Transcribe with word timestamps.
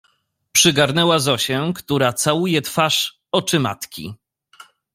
Przygarnęła 0.51 1.19
Zosię, 1.19 1.71
która 1.75 2.13
całuje 2.13 2.61
twarz, 2.61 3.21
oczy 3.31 3.59
matki. 3.59 4.13